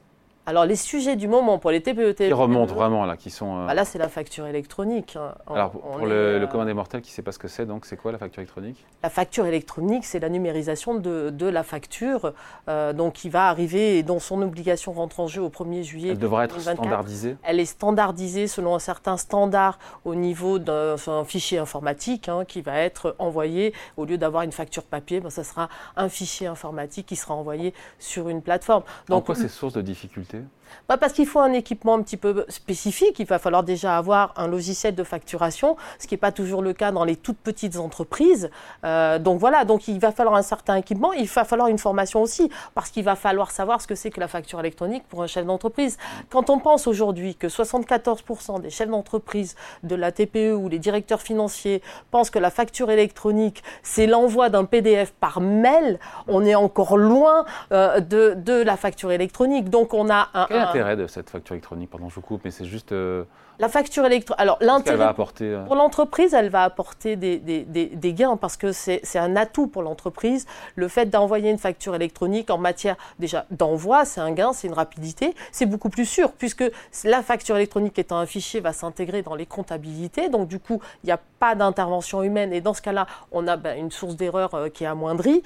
alors, 0.49 0.65
les 0.65 0.77
sujets 0.77 1.17
du 1.17 1.27
moment 1.27 1.59
pour 1.59 1.73
les 1.73 1.81
TPE, 1.83 2.13
Qui 2.13 2.33
remontent 2.33 2.73
vraiment, 2.73 3.05
là, 3.05 3.17
qui 3.17 3.31
sont. 3.31 3.63
Euh, 3.63 3.67
bah 3.67 3.75
là, 3.75 3.85
c'est 3.85 3.99
la 3.99 4.09
facture 4.09 4.47
électronique. 4.47 5.17
Hein. 5.17 5.35
Alors, 5.53 5.73
pour 5.73 6.07
le, 6.07 6.39
le, 6.39 6.47
commun 6.47 6.65
des 6.65 6.73
mortels 6.73 7.01
qui 7.01 7.11
ne 7.11 7.15
sait 7.15 7.23
pas 7.23 7.33
ce 7.33 7.41
que 7.41 7.49
c'est, 7.49 7.67
donc, 7.67 7.85
c'est 7.85 7.97
quoi 7.97 8.13
la 8.13 8.19
facture 8.19 8.43
électronique? 8.43 8.87
La 9.03 9.11
facture 9.11 9.45
électronique, 9.47 10.05
c'est 10.05 10.21
la 10.21 10.29
numérisation 10.29 10.95
de, 10.95 11.31
de 11.31 11.47
la 11.47 11.65
facture, 11.65 12.33
euh, 12.69 12.93
donc, 12.93 13.15
qui 13.15 13.29
va 13.29 13.49
arriver 13.49 13.99
et 13.99 14.05
dont 14.05 14.21
son 14.21 14.41
obligation 14.41 14.93
rentre 14.93 15.19
en 15.19 15.27
jeu 15.27 15.43
au 15.43 15.49
1er 15.49 15.83
juillet. 15.83 16.11
Elle 16.11 16.19
devra 16.19 16.45
être 16.45 16.61
standardisée? 16.61 17.37
Elle 17.43 17.59
est 17.59 17.65
standardisée 17.65 18.47
selon 18.47 18.77
un 18.77 18.81
certain 18.81 19.17
standard 19.17 19.81
au 20.05 20.15
niveau 20.15 20.61
d'un 20.61 20.97
fichier 21.25 21.59
informatique 21.59 22.29
hein, 22.29 22.45
qui 22.47 22.63
va 22.63 22.79
être 22.79 23.17
envoyé, 23.19 23.75
au 23.97 24.05
lieu 24.05 24.17
d'avoir 24.17 24.45
une 24.45 24.53
facture 24.53 24.85
papier, 24.85 25.19
ben, 25.19 25.31
ça 25.31 25.43
sera 25.43 25.69
un 25.97 26.09
fichier 26.09 26.47
informatique 26.47 27.07
qui 27.07 27.17
sera 27.17 27.35
envoyé 27.35 27.75
sur 27.99 28.29
une 28.29 28.43
plateforme. 28.43 28.85
Donc, 29.09 29.19
en 29.19 29.27
quoi 29.27 29.35
c'est 29.35 29.49
source 29.49 29.73
de 29.73 29.83
difficulté 29.83 30.36
Yeah. 30.37 30.43
Bah, 30.89 30.97
parce 30.97 31.13
qu'il 31.13 31.27
faut 31.27 31.41
un 31.41 31.53
équipement 31.53 31.95
un 31.95 32.03
petit 32.03 32.17
peu 32.17 32.45
spécifique. 32.49 33.19
Il 33.19 33.27
va 33.27 33.39
falloir 33.39 33.63
déjà 33.63 33.97
avoir 33.97 34.33
un 34.37 34.47
logiciel 34.47 34.95
de 34.95 35.05
facturation, 35.05 35.77
ce 35.99 36.07
qui 36.07 36.15
n'est 36.15 36.19
pas 36.19 36.33
toujours 36.33 36.63
le 36.63 36.73
cas 36.73 36.93
dans 36.93 37.05
les 37.05 37.17
toutes 37.17 37.39
petites 37.39 37.77
entreprises. 37.77 38.51
Euh, 38.85 39.19
donc 39.19 39.39
voilà, 39.39 39.65
donc 39.65 39.89
il 39.89 39.99
va 39.99 40.13
falloir 40.13 40.37
un 40.37 40.43
certain 40.43 40.77
équipement. 40.77 41.13
Il 41.13 41.29
va 41.29 41.45
falloir 41.45 41.69
une 41.69 41.79
formation 41.79 42.23
aussi, 42.23 42.51
parce 42.75 42.91
qu'il 42.91 43.05
va 43.05 43.17
falloir 43.17 43.51
savoir 43.51 43.81
ce 43.81 43.87
que 43.87 43.95
c'est 43.95 44.11
que 44.11 44.21
la 44.21 44.29
facture 44.29 44.61
électronique 44.61 45.05
pour 45.09 45.23
un 45.23 45.27
chef 45.27 45.45
d'entreprise. 45.47 45.99
Quand 46.31 46.51
on 46.51 46.59
pense 46.59 46.87
aujourd'hui 46.87 47.35
que 47.35 47.47
74% 47.47 48.61
des 48.61 48.71
chefs 48.71 48.89
d'entreprise 48.89 49.57
de 49.83 49.95
la 49.95 50.13
TPE 50.13 50.55
ou 50.55 50.69
les 50.69 50.79
directeurs 50.79 51.21
financiers 51.21 51.83
pensent 52.11 52.31
que 52.31 52.39
la 52.39 52.51
facture 52.51 52.91
électronique, 52.91 53.63
c'est 53.83 54.07
l'envoi 54.07 54.49
d'un 54.49 54.65
PDF 54.65 55.13
par 55.13 55.41
mail, 55.41 55.99
on 56.29 56.45
est 56.45 56.55
encore 56.55 56.97
loin 56.97 57.45
euh, 57.73 58.01
de, 58.01 58.35
de 58.37 58.63
la 58.63 58.77
facture 58.77 59.13
électronique. 59.13 59.71
Donc 59.71 59.95
on 59.95 60.11
a 60.11 60.29
un, 60.35 60.47
quel 60.57 60.63
est 60.63 60.67
l'intérêt 60.67 60.97
de 60.97 61.07
cette 61.07 61.31
facture 61.31 61.55
électronique 61.55 61.91
Pardon, 61.91 62.09
je 62.09 62.15
vous 62.15 62.21
coupe, 62.21 62.43
mais 62.45 62.51
c'est 62.51 62.65
juste. 62.65 62.93
Euh, 62.93 63.25
la 63.59 63.69
facture 63.69 64.05
électronique. 64.05 64.41
Alors, 64.41 64.59
l'intérêt. 64.61 64.97
va 64.97 65.09
apporter. 65.09 65.45
Euh, 65.45 65.65
pour 65.65 65.77
l'entreprise, 65.77 66.35
elle 66.35 66.49
va 66.49 66.63
apporter 66.63 67.17
des, 67.17 67.39
des, 67.39 67.65
des, 67.65 68.13
gains 68.13 68.37
parce 68.37 68.57
que 68.57 68.73
c'est 68.73 69.01
un 69.17 69.37
atout 69.37 69.67
pour 69.67 69.83
l'entreprise. 69.83 70.47
Le 70.75 70.89
fait 70.89 71.07
d'envoyer 71.07 71.51
une 71.51 71.59
facture 71.59 71.95
électronique 71.95 72.51
en 72.51 72.59
matière 72.59 72.97
déjà 73.19 73.47
d'envoi, 73.51 74.05
c'est 74.05 74.21
un 74.21 74.33
gain, 74.33 74.53
c'est 74.53 74.67
une 74.69 74.75
rapidité. 74.75 75.35
C'est 75.53 75.67
beaucoup 75.67 75.89
plus 75.89 76.07
sûr 76.07 76.33
puisque 76.33 76.65
la 77.05 77.23
facture 77.23 77.57
électronique 77.57 77.99
étant 77.99 78.19
un 78.19 78.27
fichier 78.27 78.61
va 78.61 78.73
s'intégrer 78.73 79.23
dans 79.23 79.35
les 79.35 79.47
comptabilités. 79.47 80.29
Donc, 80.29 80.49
du 80.49 80.59
coup, 80.59 80.81
il 81.03 81.07
n'y 81.07 81.13
a 81.13 81.21
pas 81.39 81.55
d'intervention 81.55 82.23
humaine 82.23 82.53
et 82.53 82.61
dans 82.61 82.75
ce 82.75 82.83
cas-là, 82.83 83.07
on 83.33 83.47
a 83.47 83.57
ben, 83.57 83.79
une 83.79 83.91
source 83.91 84.17
d'erreur 84.17 84.55
euh, 84.55 84.69
qui 84.69 84.85
est 84.85 84.87
amoindrie. 84.87 85.43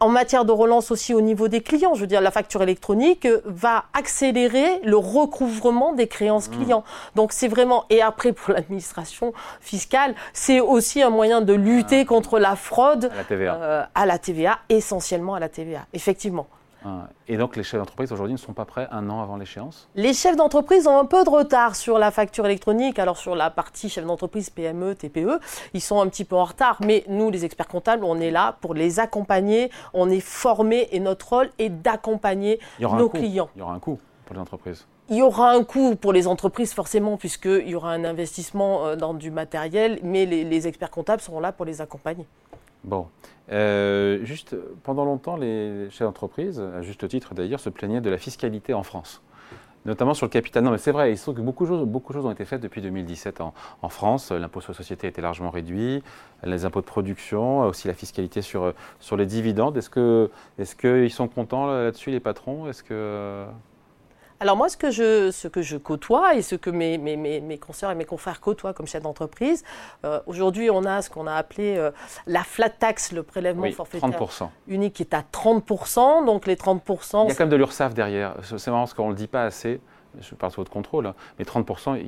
En 0.00 0.08
matière 0.08 0.44
de 0.44 0.52
relance 0.52 0.90
aussi 0.90 1.14
au 1.14 1.20
niveau 1.20 1.48
des 1.48 1.60
clients, 1.60 1.94
je 1.94 2.00
veux 2.02 2.06
dire, 2.06 2.20
la 2.20 2.30
facture 2.30 2.62
électronique 2.62 3.26
va 3.44 3.84
accélérer 3.92 4.80
le 4.84 4.96
recouvrement 4.96 5.92
des 5.92 6.06
créances 6.06 6.48
mmh. 6.48 6.56
clients. 6.56 6.84
Donc, 7.14 7.32
c'est 7.32 7.49
vraiment, 7.50 7.84
et 7.90 8.00
après 8.00 8.32
pour 8.32 8.54
l'administration 8.54 9.32
fiscale, 9.60 10.14
c'est 10.32 10.60
aussi 10.60 11.02
un 11.02 11.10
moyen 11.10 11.42
de 11.42 11.52
lutter 11.52 12.00
ah. 12.00 12.04
contre 12.06 12.38
la 12.38 12.56
fraude 12.56 13.10
à 13.12 13.16
la, 13.16 13.24
TVA. 13.24 13.54
Euh, 13.54 13.84
à 13.94 14.06
la 14.06 14.18
TVA, 14.18 14.58
essentiellement 14.68 15.34
à 15.34 15.40
la 15.40 15.48
TVA, 15.48 15.86
effectivement. 15.92 16.46
Ah. 16.84 17.08
Et 17.28 17.36
donc 17.36 17.56
les 17.56 17.62
chefs 17.62 17.78
d'entreprise 17.78 18.10
aujourd'hui 18.12 18.32
ne 18.32 18.38
sont 18.38 18.52
pas 18.52 18.64
prêts 18.64 18.88
un 18.90 19.10
an 19.10 19.20
avant 19.20 19.36
l'échéance? 19.36 19.88
Les 19.94 20.14
chefs 20.14 20.36
d'entreprise 20.36 20.86
ont 20.86 20.98
un 20.98 21.04
peu 21.04 21.24
de 21.24 21.30
retard 21.30 21.76
sur 21.76 21.98
la 21.98 22.10
facture 22.10 22.46
électronique. 22.46 22.98
Alors 22.98 23.18
sur 23.18 23.34
la 23.34 23.50
partie 23.50 23.88
chef 23.88 24.06
d'entreprise 24.06 24.50
PME, 24.50 24.94
TPE, 24.94 25.40
ils 25.74 25.80
sont 25.80 26.00
un 26.00 26.08
petit 26.08 26.24
peu 26.24 26.36
en 26.36 26.44
retard. 26.44 26.78
Mais 26.84 27.04
nous, 27.08 27.30
les 27.30 27.44
experts 27.44 27.68
comptables, 27.68 28.04
on 28.04 28.18
est 28.18 28.30
là 28.30 28.56
pour 28.60 28.74
les 28.74 28.98
accompagner. 28.98 29.70
On 29.92 30.08
est 30.08 30.20
formés 30.20 30.88
et 30.92 31.00
notre 31.00 31.28
rôle 31.28 31.50
est 31.58 31.68
d'accompagner 31.68 32.60
nos 32.80 33.08
clients. 33.08 33.50
Il 33.56 33.60
y 33.60 33.62
aura 33.62 33.74
un 33.74 33.78
coût 33.78 33.98
pour 34.24 34.34
les 34.34 34.40
entreprises 34.40 34.86
il 35.10 35.16
y 35.16 35.22
aura 35.22 35.52
un 35.52 35.64
coût 35.64 35.96
pour 35.96 36.12
les 36.12 36.26
entreprises 36.28 36.72
forcément, 36.72 37.16
puisqu'il 37.16 37.68
y 37.68 37.74
aura 37.74 37.92
un 37.92 38.04
investissement 38.04 38.86
euh, 38.86 38.96
dans 38.96 39.12
du 39.12 39.30
matériel, 39.30 39.98
mais 40.02 40.24
les, 40.24 40.68
experts 40.68 40.90
comptables 40.90 41.20
seront 41.20 41.40
là 41.40 41.52
pour 41.52 41.66
les 41.66 41.80
accompagner. 41.80 42.26
Bon. 42.84 43.08
Euh, 43.50 44.24
juste, 44.24 44.56
pendant 44.84 45.04
longtemps, 45.04 45.36
les 45.36 45.90
chefs 45.90 46.06
d'entreprise, 46.06 46.60
à 46.60 46.82
juste 46.82 47.06
titre 47.08 47.34
d'ailleurs, 47.34 47.58
se 47.58 47.68
plaignaient 47.68 48.00
de 48.00 48.08
la 48.08 48.18
fiscalité 48.18 48.72
en 48.72 48.84
France 48.84 49.20
notamment 49.86 50.12
sur 50.12 50.26
le 50.26 50.30
capital. 50.30 50.62
Non, 50.62 50.72
mais 50.72 50.76
c'est 50.76 50.92
vrai, 50.92 51.10
il 51.10 51.16
se 51.16 51.22
trouve 51.22 51.36
que 51.36 51.40
beaucoup 51.40 51.64
de, 51.64 51.70
choses, 51.70 51.86
beaucoup 51.86 52.12
de 52.12 52.18
choses 52.18 52.26
ont 52.26 52.30
été 52.30 52.44
faites 52.44 52.60
depuis 52.60 52.82
2017 52.82 53.40
en, 53.40 53.88
France. 53.88 54.30
L'impôt 54.30 54.60
sur 54.60 54.72
la 54.72 54.76
société 54.76 55.06
a 55.06 55.10
été 55.10 55.22
largement 55.22 55.48
réduit, 55.48 56.02
les 56.44 56.66
impôts 56.66 56.82
de 56.82 56.86
production, 56.86 57.60
aussi 57.60 57.88
la 57.88 57.94
fiscalité 57.94 58.42
sur, 58.42 58.74
sur 58.98 59.16
les 59.16 59.24
dividendes. 59.24 59.78
Est-ce 59.78 59.88
qu'ils 59.88 60.28
est 60.58 60.78
qu'ils 60.78 61.10
sont 61.10 61.28
contents 61.28 61.66
là-dessus, 61.66 62.10
les 62.10 62.20
patrons? 62.20 62.68
Est-ce 62.68 62.82
que. 62.82 63.46
Alors 64.42 64.56
moi, 64.56 64.70
ce 64.70 64.78
que 64.78 64.90
je, 64.90 65.30
ce 65.30 65.48
que 65.48 65.60
je 65.60 65.76
côtoie 65.76 66.34
et 66.34 66.40
ce 66.40 66.54
que 66.54 66.70
mes, 66.70 66.96
mes, 66.96 67.18
mes, 67.18 67.42
mes 67.42 67.58
consoeurs 67.58 67.90
et 67.90 67.94
mes 67.94 68.06
confrères 68.06 68.40
côtoient 68.40 68.72
comme 68.72 68.86
chefs 68.86 69.02
d'entreprise, 69.02 69.62
euh, 70.06 70.18
aujourd'hui, 70.26 70.70
on 70.70 70.84
a 70.86 71.02
ce 71.02 71.10
qu'on 71.10 71.26
a 71.26 71.34
appelé 71.34 71.76
euh, 71.76 71.90
la 72.26 72.42
flat 72.42 72.70
tax, 72.70 73.12
le 73.12 73.22
prélèvement 73.22 73.70
forfaitaire 73.70 74.08
30%. 74.08 74.48
unique 74.66 74.94
qui 74.94 75.02
est 75.02 75.12
à 75.12 75.20
30%. 75.20 76.24
Donc 76.24 76.46
les 76.46 76.56
30%... 76.56 77.24
Il 77.24 77.28
y 77.28 77.32
a 77.32 77.34
quand 77.34 77.40
même 77.40 77.50
de 77.50 77.56
l'URSSAF 77.56 77.92
derrière. 77.92 78.36
C'est 78.42 78.68
marrant 78.68 78.84
parce 78.84 78.94
qu'on 78.94 79.06
ne 79.06 79.10
le 79.10 79.16
dit 79.16 79.26
pas 79.26 79.44
assez. 79.44 79.78
Je 80.18 80.34
parle 80.34 80.50
sous 80.52 80.62
votre 80.62 80.72
contrôle, 80.72 81.06
hein. 81.06 81.14
mais 81.38 81.44
30%, 81.44 82.02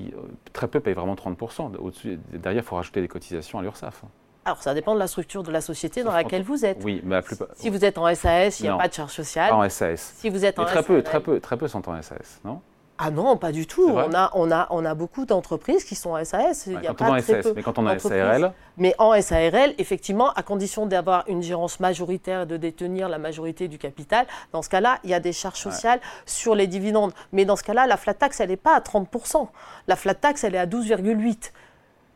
très 0.52 0.68
peu 0.68 0.80
payent 0.80 0.94
vraiment 0.94 1.14
30%. 1.14 1.76
Au-dessus, 1.76 2.18
derrière, 2.32 2.62
il 2.62 2.66
faut 2.66 2.76
rajouter 2.76 3.02
des 3.02 3.08
cotisations 3.08 3.58
à 3.58 3.62
l'URSSAF. 3.62 4.02
Alors, 4.44 4.62
ça 4.62 4.74
dépend 4.74 4.94
de 4.94 4.98
la 4.98 5.06
structure 5.06 5.42
de 5.42 5.52
la 5.52 5.60
société 5.60 6.02
dans 6.02 6.12
laquelle 6.12 6.42
vous 6.42 6.64
êtes. 6.64 6.78
Oui, 6.82 7.00
mais 7.04 7.16
la 7.16 7.22
plupart. 7.22 7.48
Si 7.54 7.70
vous 7.70 7.84
êtes 7.84 7.96
en 7.96 8.12
SAS, 8.14 8.60
il 8.60 8.64
n'y 8.64 8.68
a 8.68 8.76
pas 8.76 8.88
de 8.88 8.94
charge 8.94 9.12
sociale. 9.12 9.50
Pas 9.50 9.56
en 9.56 9.68
SAS. 9.68 10.14
Si 10.16 10.30
vous 10.30 10.44
êtes 10.44 10.58
en 10.58 10.64
très 10.64 10.82
peu, 10.82 11.02
très 11.02 11.20
peu, 11.20 11.38
très 11.38 11.56
peu 11.56 11.68
sont 11.68 11.88
en 11.88 12.00
SAS, 12.02 12.40
non? 12.44 12.60
Ah 12.98 13.10
non, 13.10 13.36
pas 13.36 13.50
du 13.50 13.66
tout. 13.66 13.88
On 13.88 14.14
a, 14.14 14.30
on, 14.34 14.52
a, 14.52 14.68
on 14.70 14.84
a 14.84 14.94
beaucoup 14.94 15.24
d'entreprises 15.24 15.82
qui 15.82 15.96
sont 15.96 16.10
en 16.10 16.24
SAS. 16.24 16.66
il 16.66 16.80
y 16.80 16.86
a 16.86 16.94
pas 16.94 17.20
SAS, 17.20 17.46
mais 17.56 17.62
quand 17.62 17.78
on 17.78 17.86
a 17.86 17.98
SARL 17.98 18.52
Mais 18.76 18.94
en 18.98 19.20
SARL, 19.20 19.74
effectivement, 19.78 20.32
à 20.34 20.42
condition 20.42 20.86
d'avoir 20.86 21.24
une 21.26 21.42
gérance 21.42 21.80
majoritaire 21.80 22.42
et 22.42 22.46
de 22.46 22.56
détenir 22.56 23.08
la 23.08 23.18
majorité 23.18 23.66
du 23.66 23.78
capital, 23.78 24.26
dans 24.52 24.62
ce 24.62 24.68
cas-là, 24.68 24.98
il 25.02 25.10
y 25.10 25.14
a 25.14 25.20
des 25.20 25.32
charges 25.32 25.58
sociales 25.58 26.00
sur 26.26 26.54
les 26.54 26.68
dividendes. 26.68 27.12
Mais 27.32 27.44
dans 27.44 27.56
ce 27.56 27.64
cas-là, 27.64 27.86
la 27.88 27.96
flat 27.96 28.14
tax, 28.14 28.40
elle 28.40 28.50
n'est 28.50 28.56
pas 28.56 28.76
à 28.76 28.80
30%. 28.80 29.48
La 29.88 29.96
flat 29.96 30.14
tax, 30.14 30.44
elle 30.44 30.54
est 30.54 30.58
à 30.58 30.66
12,8%. 30.66 31.50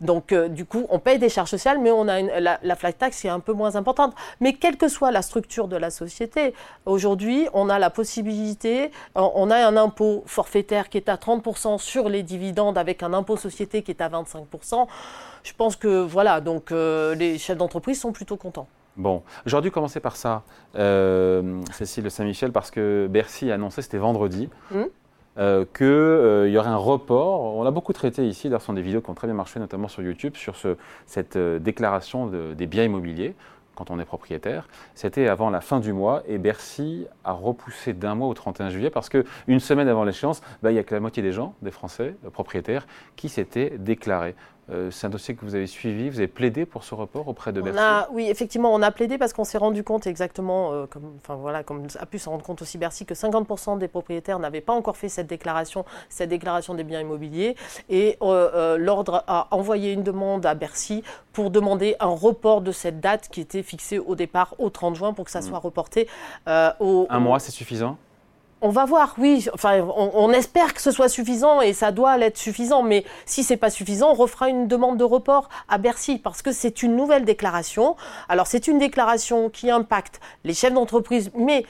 Donc, 0.00 0.32
euh, 0.32 0.48
du 0.48 0.64
coup, 0.66 0.86
on 0.90 0.98
paye 0.98 1.18
des 1.18 1.28
charges 1.28 1.50
sociales, 1.50 1.78
mais 1.80 1.90
on 1.90 2.06
a 2.08 2.20
la, 2.20 2.58
la, 2.62 2.76
flat 2.76 2.92
tax 2.92 3.24
est 3.24 3.28
un 3.28 3.40
peu 3.40 3.52
moins 3.52 3.76
importante. 3.76 4.14
Mais 4.40 4.52
quelle 4.52 4.76
que 4.76 4.88
soit 4.88 5.10
la 5.10 5.22
structure 5.22 5.68
de 5.68 5.76
la 5.76 5.90
société, 5.90 6.54
aujourd'hui, 6.84 7.48
on 7.54 7.68
a 7.70 7.78
la 7.78 7.90
possibilité, 7.90 8.90
on 9.14 9.50
a 9.50 9.56
un 9.56 9.76
impôt 9.76 10.22
forfaitaire 10.26 10.88
qui 10.88 10.98
est 10.98 11.08
à 11.08 11.16
30% 11.16 11.78
sur 11.78 12.08
les 12.08 12.22
dividendes 12.22 12.76
avec 12.76 13.02
un 13.02 13.14
impôt 13.14 13.36
société 13.36 13.82
qui 13.82 13.90
est 13.92 14.02
à 14.02 14.08
25%. 14.08 14.86
Je 15.42 15.52
pense 15.52 15.76
que, 15.76 16.02
voilà, 16.02 16.40
donc 16.40 16.72
euh, 16.72 17.14
les 17.14 17.38
chefs 17.38 17.56
d'entreprise 17.56 18.00
sont 18.00 18.12
plutôt 18.12 18.36
contents. 18.36 18.68
Bon, 18.96 19.22
j'aurais 19.44 19.62
dû 19.62 19.70
commencer 19.70 20.00
par 20.00 20.16
ça, 20.16 20.42
euh, 20.74 21.62
Cécile 21.72 22.10
Saint-Michel, 22.10 22.50
parce 22.50 22.70
que 22.70 23.06
Bercy 23.10 23.50
a 23.50 23.54
annoncé, 23.54 23.82
c'était 23.82 23.98
vendredi, 23.98 24.48
hum? 24.74 24.88
Euh, 25.38 25.64
qu'il 25.76 25.86
euh, 25.86 26.48
y 26.48 26.56
aurait 26.56 26.70
un 26.70 26.76
report. 26.76 27.42
On 27.42 27.62
l'a 27.62 27.70
beaucoup 27.70 27.92
traité 27.92 28.26
ici, 28.26 28.48
d'ailleurs, 28.48 28.62
ce 28.62 28.66
sont 28.66 28.72
des 28.72 28.82
vidéos 28.82 29.02
qui 29.02 29.10
ont 29.10 29.14
très 29.14 29.26
bien 29.26 29.36
marché, 29.36 29.60
notamment 29.60 29.88
sur 29.88 30.02
YouTube, 30.02 30.34
sur 30.36 30.56
ce, 30.56 30.76
cette 31.06 31.36
euh, 31.36 31.58
déclaration 31.58 32.26
des 32.26 32.66
biens 32.66 32.84
immobiliers 32.84 33.34
quand 33.74 33.90
on 33.90 34.00
est 34.00 34.06
propriétaire. 34.06 34.66
C'était 34.94 35.28
avant 35.28 35.50
la 35.50 35.60
fin 35.60 35.80
du 35.80 35.92
mois 35.92 36.22
et 36.26 36.38
Bercy 36.38 37.06
a 37.24 37.32
repoussé 37.32 37.92
d'un 37.92 38.14
mois 38.14 38.28
au 38.28 38.34
31 38.34 38.70
juillet 38.70 38.88
parce 38.88 39.10
qu'une 39.10 39.60
semaine 39.60 39.88
avant 39.88 40.04
l'échéance, 40.04 40.40
bah, 40.62 40.70
il 40.70 40.74
n'y 40.74 40.80
a 40.80 40.82
que 40.82 40.94
la 40.94 41.00
moitié 41.00 41.22
des 41.22 41.32
gens, 41.32 41.54
des 41.60 41.70
Français, 41.70 42.16
propriétaires, 42.32 42.86
qui 43.16 43.28
s'étaient 43.28 43.74
déclarés. 43.78 44.34
Euh, 44.68 44.90
c'est 44.90 45.06
un 45.06 45.10
dossier 45.10 45.36
que 45.36 45.44
vous 45.44 45.54
avez 45.54 45.68
suivi, 45.68 46.10
vous 46.10 46.18
avez 46.18 46.26
plaidé 46.26 46.66
pour 46.66 46.82
ce 46.82 46.94
report 46.94 47.28
auprès 47.28 47.52
de 47.52 47.60
Bercy 47.60 47.78
Oui, 48.10 48.28
effectivement, 48.28 48.74
on 48.74 48.82
a 48.82 48.90
plaidé 48.90 49.16
parce 49.16 49.32
qu'on 49.32 49.44
s'est 49.44 49.58
rendu 49.58 49.84
compte 49.84 50.06
exactement, 50.06 50.72
euh, 50.72 50.86
comme, 50.86 51.12
enfin, 51.22 51.36
voilà, 51.36 51.62
comme 51.62 51.86
a 51.98 52.06
pu 52.06 52.18
se 52.18 52.28
rendre 52.28 52.44
compte 52.44 52.62
aussi 52.62 52.76
Bercy, 52.76 53.06
que 53.06 53.14
50% 53.14 53.78
des 53.78 53.86
propriétaires 53.86 54.40
n'avaient 54.40 54.60
pas 54.60 54.72
encore 54.72 54.96
fait 54.96 55.08
cette 55.08 55.28
déclaration, 55.28 55.84
cette 56.08 56.30
déclaration 56.30 56.74
des 56.74 56.82
biens 56.82 57.00
immobiliers. 57.00 57.54
Et 57.88 58.16
euh, 58.22 58.76
l'ordre 58.76 59.22
a 59.28 59.46
envoyé 59.52 59.92
une 59.92 60.02
demande 60.02 60.44
à 60.46 60.54
Bercy 60.54 61.04
pour 61.32 61.50
demander 61.50 61.94
un 62.00 62.06
report 62.06 62.60
de 62.60 62.72
cette 62.72 63.00
date 63.00 63.28
qui 63.28 63.40
était 63.40 63.62
fixée 63.62 63.98
au 63.98 64.16
départ 64.16 64.54
au 64.58 64.70
30 64.70 64.96
juin 64.96 65.12
pour 65.12 65.26
que 65.26 65.30
ça 65.30 65.40
hmm. 65.40 65.42
soit 65.42 65.58
reporté 65.58 66.08
au... 66.80 67.06
Un 67.08 67.20
mois, 67.20 67.38
c'est 67.38 67.52
suffisant? 67.52 67.98
On 68.62 68.70
va 68.70 68.84
voir, 68.86 69.14
oui. 69.18 69.46
Enfin, 69.52 69.86
on, 69.96 70.30
espère 70.32 70.72
que 70.72 70.80
ce 70.80 70.90
soit 70.90 71.08
suffisant 71.08 71.60
et 71.60 71.72
ça 71.72 71.92
doit 71.92 72.16
l'être 72.16 72.38
suffisant. 72.38 72.82
Mais 72.82 73.04
si 73.26 73.42
c'est 73.42 73.56
pas 73.56 73.70
suffisant, 73.70 74.12
on 74.12 74.14
refera 74.14 74.48
une 74.48 74.66
demande 74.66 74.96
de 74.96 75.04
report 75.04 75.48
à 75.68 75.78
Bercy 75.78 76.18
parce 76.18 76.42
que 76.42 76.52
c'est 76.52 76.82
une 76.82 76.96
nouvelle 76.96 77.24
déclaration. 77.24 77.96
Alors 78.28 78.46
c'est 78.46 78.66
une 78.66 78.78
déclaration 78.78 79.50
qui 79.50 79.70
impacte 79.70 80.20
les 80.44 80.54
chefs 80.54 80.72
d'entreprise, 80.72 81.30
mais 81.34 81.64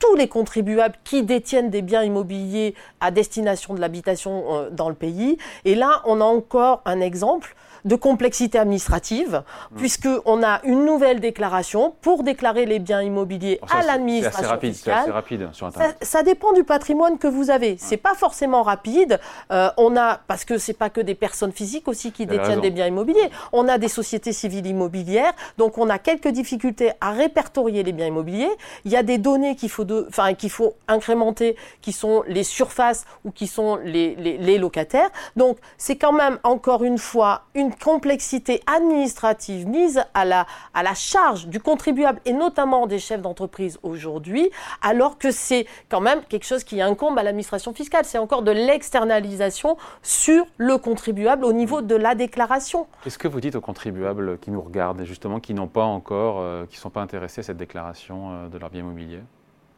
tous 0.00 0.16
les 0.16 0.28
contribuables 0.28 0.96
qui 1.04 1.22
détiennent 1.22 1.70
des 1.70 1.82
biens 1.82 2.02
immobiliers 2.02 2.74
à 3.00 3.10
destination 3.10 3.74
de 3.74 3.80
l'habitation 3.80 4.44
euh, 4.50 4.70
dans 4.70 4.88
le 4.88 4.94
pays. 4.94 5.38
Et 5.64 5.74
là, 5.74 6.02
on 6.04 6.20
a 6.20 6.24
encore 6.24 6.82
un 6.84 7.00
exemple 7.00 7.54
de 7.84 7.96
complexité 7.96 8.58
administrative, 8.58 9.42
mmh. 9.72 9.76
puisqu'on 9.76 10.42
a 10.42 10.60
une 10.64 10.84
nouvelle 10.84 11.20
déclaration 11.20 11.94
pour 12.00 12.22
déclarer 12.22 12.64
les 12.64 12.78
biens 12.78 13.02
immobiliers 13.02 13.60
à 13.70 13.82
l'administration. 13.82 14.38
C'est 14.72 14.90
assez 14.90 15.10
rapide 15.10 15.48
sur 15.52 15.66
Internet. 15.66 15.96
Ça, 16.00 16.22
dépend 16.22 16.52
du 16.52 16.64
patrimoine 16.64 17.18
que 17.18 17.26
vous 17.26 17.50
avez. 17.50 17.76
C'est 17.78 17.98
pas 17.98 18.14
forcément 18.14 18.62
rapide. 18.62 19.20
Euh, 19.52 19.68
on 19.76 19.96
a 19.96 20.20
parce 20.26 20.44
que 20.44 20.56
c'est 20.56 20.72
pas 20.72 20.88
que 20.88 21.00
des 21.00 21.14
personnes 21.14 21.52
physiques 21.52 21.88
aussi 21.88 22.12
qui 22.12 22.26
détiennent 22.26 22.60
des 22.60 22.70
biens 22.70 22.86
immobiliers. 22.86 23.30
On 23.52 23.68
a 23.68 23.76
des 23.76 23.88
sociétés 23.88 24.32
civiles 24.32 24.66
immobilières, 24.66 25.32
donc 25.58 25.76
on 25.76 25.90
a 25.90 25.98
quelques 25.98 26.28
difficultés 26.28 26.92
à 27.00 27.10
répertorier 27.10 27.82
les 27.82 27.92
biens 27.92 28.06
immobiliers. 28.06 28.50
Il 28.84 28.92
y 28.92 28.96
a 28.96 29.02
des 29.02 29.18
données 29.18 29.56
qu'il 29.56 29.70
faut, 29.70 29.86
enfin 30.08 30.34
qu'il 30.34 30.50
faut 30.50 30.74
incrémenter, 30.88 31.56
qui 31.82 31.92
sont 31.92 32.22
les 32.26 32.44
surfaces 32.44 33.04
ou 33.24 33.30
qui 33.30 33.46
sont 33.46 33.76
les, 33.76 34.14
les, 34.16 34.38
les 34.38 34.58
locataires. 34.58 35.10
Donc 35.36 35.58
c'est 35.76 35.96
quand 35.96 36.12
même 36.12 36.38
encore 36.42 36.84
une 36.84 36.98
fois 36.98 37.42
une 37.54 37.73
complexité 37.74 38.60
administrative 38.66 39.66
mise 39.66 40.02
à 40.14 40.24
la, 40.24 40.46
à 40.72 40.82
la 40.82 40.94
charge 40.94 41.46
du 41.48 41.60
contribuable 41.60 42.20
et 42.24 42.32
notamment 42.32 42.86
des 42.86 42.98
chefs 42.98 43.22
d'entreprise 43.22 43.78
aujourd'hui, 43.82 44.50
alors 44.82 45.18
que 45.18 45.30
c'est 45.30 45.66
quand 45.88 46.00
même 46.00 46.22
quelque 46.28 46.44
chose 46.46 46.64
qui 46.64 46.80
incombe 46.80 47.18
à 47.18 47.22
l'administration 47.22 47.74
fiscale. 47.74 48.04
C'est 48.04 48.18
encore 48.18 48.42
de 48.42 48.50
l'externalisation 48.50 49.76
sur 50.02 50.46
le 50.56 50.78
contribuable 50.78 51.44
au 51.44 51.52
niveau 51.52 51.82
de 51.82 51.94
la 51.94 52.14
déclaration. 52.14 52.86
Qu'est-ce 53.02 53.18
que 53.18 53.28
vous 53.28 53.40
dites 53.40 53.56
aux 53.56 53.60
contribuables 53.60 54.38
qui 54.38 54.50
nous 54.50 54.60
regardent 54.60 55.00
et 55.00 55.06
justement 55.06 55.40
qui 55.40 55.54
n'ont 55.54 55.68
pas 55.68 55.84
encore, 55.84 56.36
euh, 56.40 56.66
qui 56.66 56.76
ne 56.76 56.80
sont 56.80 56.90
pas 56.90 57.02
intéressés 57.02 57.40
à 57.40 57.44
cette 57.44 57.56
déclaration 57.56 58.32
euh, 58.32 58.48
de 58.48 58.58
leur 58.58 58.70
bien 58.70 58.80
immobilier? 58.80 59.20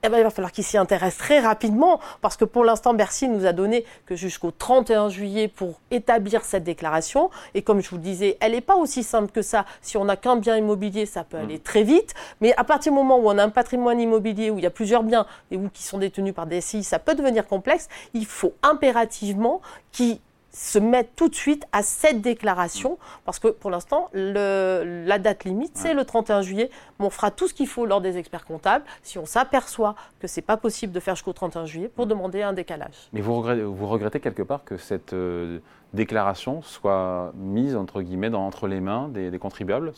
Eh 0.02 0.08
ben, 0.08 0.18
il 0.18 0.22
va 0.22 0.30
falloir 0.30 0.52
qu'ils 0.52 0.64
s'y 0.64 0.78
intéressent 0.78 1.18
très 1.18 1.40
rapidement, 1.40 2.00
parce 2.20 2.36
que 2.36 2.44
pour 2.44 2.64
l'instant, 2.64 2.94
Bercy 2.94 3.28
nous 3.28 3.44
a 3.46 3.52
donné 3.52 3.84
que 4.04 4.14
jusqu'au 4.14 4.50
31 4.50 5.08
juillet 5.08 5.48
pour 5.48 5.80
établir 5.90 6.44
cette 6.44 6.64
déclaration. 6.64 7.30
Et 7.54 7.62
comme 7.62 7.80
je 7.80 7.90
vous 7.90 7.96
le 7.96 8.02
disais, 8.02 8.36
elle 8.40 8.52
n'est 8.52 8.60
pas 8.60 8.76
aussi 8.76 9.02
simple 9.02 9.32
que 9.32 9.42
ça. 9.42 9.64
Si 9.80 9.96
on 9.96 10.04
n'a 10.04 10.16
qu'un 10.16 10.36
bien 10.36 10.56
immobilier, 10.56 11.06
ça 11.06 11.24
peut 11.24 11.38
aller 11.38 11.56
mm. 11.56 11.60
très 11.60 11.82
vite. 11.82 12.14
Mais 12.40 12.54
à 12.56 12.64
partir 12.64 12.92
du 12.92 12.98
moment 12.98 13.18
où 13.18 13.28
on 13.28 13.38
a 13.38 13.42
un 13.42 13.48
patrimoine 13.48 14.00
immobilier, 14.00 14.50
où 14.50 14.58
il 14.58 14.64
y 14.64 14.66
a 14.66 14.70
plusieurs 14.70 15.02
biens 15.02 15.26
et 15.50 15.56
où 15.56 15.68
qui 15.70 15.82
sont 15.82 15.98
détenus 15.98 16.34
par 16.34 16.46
des 16.46 16.60
SCI, 16.60 16.84
ça 16.84 16.98
peut 16.98 17.14
devenir 17.14 17.46
complexe. 17.46 17.88
Il 18.14 18.26
faut 18.26 18.54
impérativement 18.62 19.60
qu'ils 19.92 20.20
se 20.56 20.78
mettre 20.78 21.10
tout 21.16 21.28
de 21.28 21.34
suite 21.34 21.66
à 21.72 21.82
cette 21.82 22.22
déclaration, 22.22 22.98
parce 23.26 23.38
que 23.38 23.48
pour 23.48 23.70
l'instant, 23.70 24.08
la 24.14 25.18
date 25.18 25.44
limite, 25.44 25.72
c'est 25.74 25.92
le 25.92 26.04
31 26.06 26.40
juillet. 26.40 26.70
on 26.98 27.10
fera 27.10 27.30
tout 27.30 27.46
ce 27.46 27.52
qu'il 27.52 27.66
faut 27.66 27.84
lors 27.84 28.00
des 28.00 28.16
experts 28.16 28.46
comptables 28.46 28.84
si 29.02 29.18
on 29.18 29.26
s'aperçoit 29.26 29.94
que 30.18 30.26
ce 30.26 30.40
n'est 30.40 30.44
pas 30.44 30.56
possible 30.56 30.94
de 30.94 31.00
faire 31.00 31.14
jusqu'au 31.14 31.34
31 31.34 31.66
juillet 31.66 31.88
pour 31.94 32.06
demander 32.06 32.40
un 32.40 32.54
décalage. 32.54 33.08
Mais 33.12 33.20
vous 33.20 33.36
regrettez, 33.36 33.62
vous 33.62 33.86
regrettez 33.86 34.18
quelque 34.18 34.42
part 34.42 34.64
que 34.64 34.78
cette 34.78 35.12
euh, 35.12 35.58
déclaration 35.92 36.62
soit 36.62 37.32
mise 37.36 37.76
entre 37.76 38.00
guillemets 38.00 38.30
dans, 38.30 38.46
entre 38.46 38.66
les 38.66 38.80
mains 38.80 39.08
des, 39.08 39.30
des 39.30 39.38
contribuables? 39.38 39.92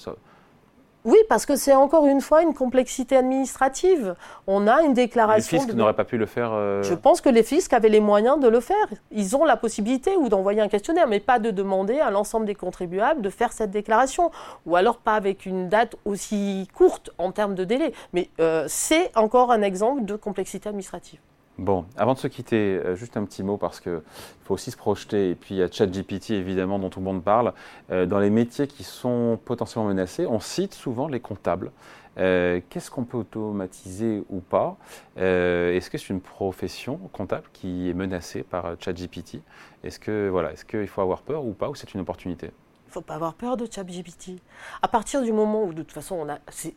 Oui, 1.05 1.17
parce 1.29 1.47
que 1.47 1.57
c'est 1.57 1.75
encore 1.75 2.07
une 2.07 2.21
fois 2.21 2.43
une 2.43 2.55
complexité 2.55 3.17
administrative. 3.17 4.15
On 4.47 4.67
a 4.67 4.83
une 4.83 4.95
déclaration. 4.95 5.57
Les 5.57 5.65
fiscs 5.65 5.75
n'auraient 5.75 5.95
pas 5.95 6.05
pu 6.05 6.19
le 6.19 6.27
faire 6.27 6.51
euh, 6.53 6.83
Je 6.83 6.95
pense 6.95 7.21
que 7.21 7.29
les 7.29 7.43
fiscs 7.43 7.73
avaient 7.73 7.89
les 7.89 8.01
moyens 8.01 8.39
de 8.41 8.49
le 8.49 8.61
faire. 8.61 8.77
Ils 9.13 9.37
ont 9.37 9.45
la 9.45 9.57
possibilité 9.57 10.17
ou 10.17 10.29
d'envoyer 10.29 10.61
un 10.61 10.69
questionnaire, 10.69 11.07
mais 11.07 11.21
pas 11.21 11.39
de 11.39 11.51
demander 11.51 12.01
à 12.01 12.11
l'ensemble 12.11 12.47
des 12.47 12.55
contribuables 12.55 13.23
de 13.23 13.31
faire 13.31 13.53
cette 13.53 13.71
déclaration. 13.71 14.31
Ou 14.67 14.77
alors 14.77 14.99
pas 14.99 15.15
avec 15.15 15.47
une 15.47 15.69
date 15.69 15.95
aussi 16.05 16.69
courte 16.75 17.11
en 17.17 17.33
termes 17.33 17.55
de 17.55 17.65
délai. 17.65 17.93
Mais 18.13 18.29
euh, 18.41 18.65
c'est 18.69 19.17
encore 19.17 19.53
un 19.53 19.63
exemple 19.63 20.05
de 20.05 20.17
complexité 20.17 20.69
administrative. 20.69 21.21
Bon, 21.59 21.87
avant 21.97 22.15
de 22.15 22.19
se 22.19 22.29
quitter, 22.29 22.57
euh, 22.57 22.95
juste 22.95 23.17
un 23.17 23.25
petit 23.25 23.43
mot 23.43 23.57
parce 23.57 23.81
qu'il 23.81 24.01
faut 24.45 24.55
aussi 24.55 24.71
se 24.71 24.77
projeter. 24.77 25.31
Et 25.31 25.35
puis 25.35 25.57
il 25.57 25.59
y 25.59 25.63
a 25.63 25.69
ChatGPT 25.69 26.31
évidemment 26.31 26.79
dont 26.79 26.89
tout 26.89 27.01
le 27.01 27.05
monde 27.05 27.25
parle. 27.25 27.53
Euh, 27.91 28.07
dans 28.07 28.21
les 28.21 28.31
métiers 28.31 28.69
qui 28.69 28.85
sont 28.85 29.41
potentiellement 29.45 29.89
menacés, 29.89 30.25
on 30.25 30.39
cite 30.39 30.73
souvent 30.73 31.09
les 31.09 31.19
comptables. 31.19 31.73
Euh, 32.19 32.61
qu'est-ce 32.71 32.93
qu'on 32.93 33.03
peut 33.03 33.19
automatiser 33.19 34.23
ou 34.31 34.39
pas? 34.39 34.77
Est-ce 35.17 35.91
que 35.91 35.99
c'est 35.99 36.11
une 36.11 36.21
profession 36.21 36.97
comptable 37.13 37.49
qui 37.53 37.91
est 37.91 37.95
menacée 37.95 38.45
par 38.45 38.77
ChatGPT? 38.79 39.41
Est-ce 39.83 39.99
que 39.99 40.29
voilà, 40.29 40.53
est-ce 40.53 40.65
qu'il 40.65 40.87
faut 40.87 41.01
avoir 41.01 41.23
peur 41.23 41.45
ou 41.45 41.55
pas 41.55 41.69
ou 41.69 41.75
c'est 41.75 41.93
une 41.93 42.01
opportunité? 42.01 42.51
Il 42.87 42.91
ne 42.91 42.93
faut 42.93 43.01
pas 43.01 43.17
avoir 43.17 43.35
peur 43.35 43.57
de 43.57 43.67
ChatGPT. 43.71 44.41
À 44.81 44.89
partir 44.89 45.23
du 45.23 45.33
moment 45.33 45.65
où, 45.65 45.73
de 45.73 45.83
toute 45.83 45.93
façon, 45.93 46.27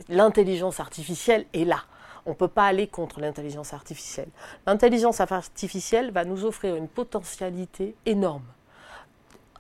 l'intelligence 0.10 0.80
artificielle 0.80 1.46
est 1.54 1.66
là 1.66 1.84
on 2.26 2.32
ne 2.32 2.36
peut 2.36 2.48
pas 2.48 2.66
aller 2.66 2.88
contre 2.88 3.20
l'intelligence 3.20 3.74
artificielle. 3.74 4.30
L'intelligence 4.66 5.22
artificielle 5.22 6.12
va 6.12 6.26
nous 6.26 6.46
offrir 6.46 6.76
une 6.76 6.88
potentialité 6.88 7.96
énorme 8.06 8.46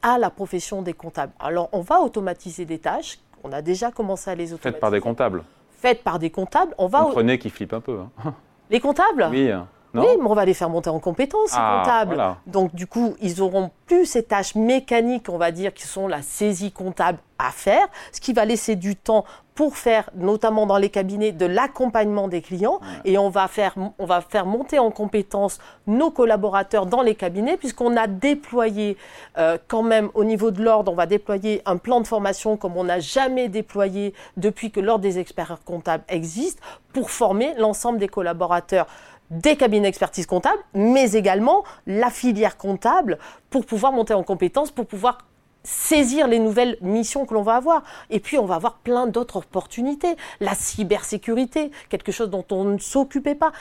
à 0.01 0.18
la 0.18 0.30
profession 0.30 0.82
des 0.82 0.94
comptables. 0.94 1.34
Alors, 1.39 1.70
on 1.72 1.82
va 1.82 2.01
automatiser 2.01 2.65
des 2.65 2.80
tâches. 2.80 3.20
On 3.44 3.51
a 3.51 3.62
déjà 3.62 3.91
commencé 3.91 4.30
à 4.30 4.36
les 4.36 4.53
automatiser. 4.53 4.72
Faites 4.72 4.80
par 4.80 4.91
des 4.91 5.00
comptables. 5.00 5.44
Faites 5.72 6.03
par 6.03 6.20
des 6.20 6.30
comptables. 6.30 6.74
On 6.77 6.88
va. 6.88 7.03
Comprenez 7.03 7.39
qui 7.39 7.50
flippent 7.50 7.74
un 7.74 7.82
peu. 7.82 8.00
Hein. 8.00 8.34
Les 8.70 8.80
comptables? 8.80 9.27
Oui. 9.32 9.51
Oui, 9.93 10.07
mais 10.17 10.25
on 10.29 10.33
va 10.33 10.45
les 10.45 10.53
faire 10.53 10.69
monter 10.69 10.89
en 10.89 11.00
compétences, 11.00 11.50
ces 11.50 11.57
ah, 11.60 11.79
comptables. 11.79 12.38
Donc, 12.48 12.74
du 12.74 12.88
coup, 12.88 13.15
ils 13.21 13.41
auront 13.41 13.71
plus 13.88 14.05
ces 14.05 14.24
tâches 14.24 14.55
mécaniques, 14.55 15.27
on 15.29 15.38
va 15.38 15.51
dire, 15.51 15.74
qui 15.74 15.86
sont 15.86 16.07
la 16.07 16.21
saisie 16.21 16.71
comptable 16.71 17.19
à 17.38 17.51
faire, 17.51 17.88
ce 18.12 18.21
qui 18.21 18.33
va 18.33 18.45
laisser 18.45 18.75
du 18.75 18.95
temps 18.95 19.25
pour 19.55 19.75
faire, 19.75 20.10
notamment 20.15 20.65
dans 20.65 20.77
les 20.77 20.89
cabinets, 20.89 21.33
de 21.33 21.45
l'accompagnement 21.45 22.27
des 22.27 22.41
clients. 22.41 22.79
Et 23.03 23.17
on 23.17 23.29
va, 23.29 23.48
faire, 23.48 23.75
on 24.00 24.05
va 24.05 24.21
faire 24.21 24.45
monter 24.45 24.79
en 24.79 24.91
compétence 24.91 25.60
nos 25.88 26.10
collaborateurs 26.10 26.86
dans 26.86 27.01
les 27.01 27.15
cabinets, 27.15 27.57
puisqu'on 27.57 27.98
a 27.98 28.07
déployé 28.07 28.98
euh, 29.38 29.57
quand 29.67 29.83
même 29.83 30.10
au 30.13 30.24
niveau 30.24 30.51
de 30.51 30.63
l'ordre, 30.63 30.91
on 30.91 30.95
va 30.95 31.05
déployer 31.05 31.62
un 31.65 31.77
plan 31.77 32.00
de 32.00 32.07
formation 32.07 32.55
comme 32.55 32.77
on 32.77 32.86
n'a 32.86 33.00
jamais 33.00 33.50
déployé 33.50 34.13
depuis 34.38 34.71
que 34.71 34.79
l'ordre 34.79 35.03
des 35.03 35.19
experts 35.19 35.57
comptables 35.65 36.03
existe, 36.07 36.60
pour 36.93 37.10
former 37.10 37.53
l'ensemble 37.57 38.00
des 38.00 38.07
collaborateurs 38.07 38.88
des 39.32 39.56
cabinets 39.56 39.88
d'expertise 39.88 40.28
comptable, 40.28 40.60
mais 40.74 41.14
également 41.14 41.64
la 41.88 42.12
filière 42.12 42.58
comptable 42.58 43.18
pour 43.50 43.66
pouvoir 43.66 43.92
monter 43.92 44.14
en 44.14 44.24
compétence, 44.24 44.70
pour 44.70 44.86
pouvoir 44.86 45.18
saisir 45.64 46.28
les 46.28 46.40
nouvelles 46.40 46.78
missions 46.82 47.26
que 47.26 47.34
l'on 47.34 47.44
va 47.44 47.56
avoir. 47.56 47.84
Et 48.10 48.20
puis, 48.20 48.38
on 48.38 48.46
va 48.46 48.56
avoir 48.56 48.76
plein 48.76 49.08
d'autres 49.08 49.38
opportunités. 49.38 50.16
La 50.40 50.56
cybersécurité, 50.56 51.72
quelque 51.90 52.12
chose 52.12 52.30
dont 52.30 52.46
on 52.52 52.64
ne 52.66 52.78
s'occupait 52.78 53.36
pas. 53.36 53.52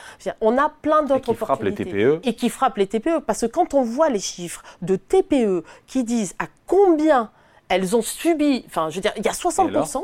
On 0.40 0.56
a 0.58 0.72
plein 0.82 1.02
d'autres 1.02 1.30
opportunités. 1.30 1.82
Et 1.82 1.86
qui 1.86 1.88
frappe 1.88 1.98
les 1.98 2.06
TPE. 2.06 2.20
Et 2.28 2.34
qui 2.34 2.48
frappe 2.48 2.76
les 2.78 2.86
TPE. 2.86 3.20
Parce 3.26 3.42
que 3.42 3.46
quand 3.46 3.74
on 3.74 3.82
voit 3.82 4.08
les 4.08 4.18
chiffres 4.18 4.62
de 4.82 4.96
TPE 4.96 5.64
qui 5.86 6.04
disent 6.04 6.34
à 6.38 6.46
combien 6.66 7.30
elles 7.68 7.94
ont 7.94 8.02
subi, 8.02 8.64
enfin, 8.66 8.88
je 8.90 8.96
veux 8.96 9.02
dire, 9.02 9.12
il 9.16 9.24
y 9.24 9.28
a 9.28 9.32
60%. 9.32 10.02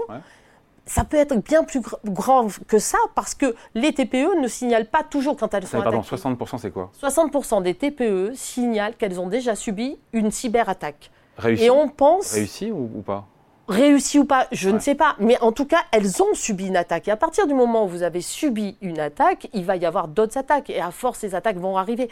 Ça 0.89 1.05
peut 1.05 1.17
être 1.17 1.37
bien 1.37 1.65
plus 1.65 1.81
grand 2.05 2.47
que 2.69 2.79
ça 2.79 2.99
parce 3.17 3.35
que 3.35 3.57
les 3.75 3.93
TPE 3.93 4.41
ne 4.41 4.47
signalent 4.47 4.87
pas 4.87 5.03
toujours 5.03 5.37
quand 5.37 5.53
elles 5.53 5.67
sont 5.67 5.83
pardon, 5.83 6.01
60% 6.01 6.59
c'est 6.59 6.71
quoi? 6.71 6.93
60% 7.03 7.63
des 7.63 7.75
TPE 7.75 8.35
signalent 8.35 8.95
qu'elles 8.97 9.21
ont 9.21 9.27
déjà 9.27 9.57
subi 9.57 9.99
une 10.13 10.31
cyberattaque. 10.31 11.11
Réussi. 11.39 11.65
Et 11.65 11.71
on 11.71 11.89
pense. 11.89 12.33
Réussi 12.33 12.71
ou, 12.71 13.03
pas? 13.05 13.27
Réussi 13.69 14.21
ou 14.21 14.25
pas, 14.25 14.47
je 14.53 14.71
ne 14.71 14.79
sais 14.79 14.95
pas. 14.95 15.17
Mais 15.19 15.37
en 15.41 15.51
tout 15.51 15.67
cas, 15.67 15.81
elles 15.91 16.23
ont 16.23 16.35
subi 16.35 16.69
une 16.69 16.77
attaque. 16.77 17.09
Et 17.09 17.11
à 17.11 17.17
partir 17.17 17.49
du 17.49 17.55
moment 17.55 17.85
où 17.85 17.89
vous 17.89 18.05
avez 18.05 18.21
subi 18.21 18.77
une 18.81 19.01
attaque, 19.01 19.49
il 19.53 19.65
va 19.65 19.77
y 19.77 19.85
avoir 19.85 20.07
d'autres 20.07 20.39
attaques. 20.39 20.71
Et 20.71 20.81
à 20.81 20.93
force, 20.93 21.19
ces 21.19 21.35
attaques 21.35 21.59
vont 21.59 21.77
arriver 21.77 22.09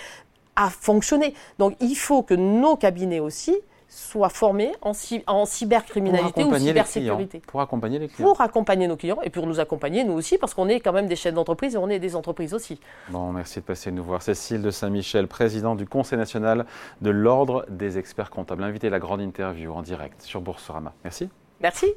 à 0.57 0.69
fonctionner. 0.69 1.35
Donc 1.59 1.77
il 1.81 1.95
faut 1.95 2.23
que 2.23 2.35
nos 2.35 2.77
cabinets 2.77 3.21
aussi 3.21 3.57
soient 3.95 4.29
formés 4.29 4.73
en, 4.83 4.93
en 5.27 5.47
cybercriminalité 5.47 6.45
ou 6.45 6.55
cybersécurité. 6.57 7.41
Pour 7.47 7.61
accompagner 7.61 7.99
les 7.99 8.09
clients. 8.09 8.29
Pour 8.29 8.41
accompagner 8.41 8.89
nos 8.89 8.97
clients 8.97 9.21
et 9.23 9.31
pour 9.31 9.47
nous 9.47 9.61
accompagner 9.61 10.05
nous 10.05 10.15
aussi, 10.15 10.37
parce 10.37 10.53
qu'on 10.55 10.69
est 10.69 10.81
quand 10.81 10.93
même 10.93 11.07
des 11.07 11.17
chefs 11.17 11.35
d'entreprise 11.35 11.75
et 11.75 11.79
on 11.79 11.89
est 11.89 11.99
des 11.99 12.17
entreprises 12.17 12.55
aussi. 12.55 12.81
Bon, 13.09 13.33
merci 13.33 13.61
de 13.61 13.65
passer 13.65 13.93
nous 13.93 14.03
voir. 14.03 14.23
Cécile 14.23 14.63
de 14.63 14.71
Saint-Michel, 14.71 15.29
présidente 15.29 15.79
du 15.79 15.87
Conseil 15.87 16.19
national 16.19 16.67
de 17.01 17.11
l'Ordre 17.11 17.65
des 17.69 17.99
experts 17.99 18.31
comptables. 18.31 18.65
Invité 18.65 18.89
à 18.89 18.91
la 18.91 18.99
grande 18.99 19.21
interview 19.21 19.73
en 19.73 19.83
direct 19.83 20.23
sur 20.23 20.41
Boursorama. 20.41 20.93
Merci. 21.05 21.29
Merci. 21.61 21.95